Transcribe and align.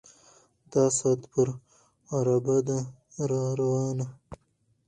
د 0.71 0.73
ساعت 0.97 1.21
پر 1.31 1.47
عرابه 2.15 2.57
ده 2.67 2.79
را 3.29 3.43
روانه 3.59 4.07